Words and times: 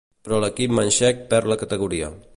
Però 0.27 0.39
l'equip 0.43 0.73
manxec 0.79 1.21
perd 1.35 1.53
la 1.53 1.61
categoria. 1.65 2.13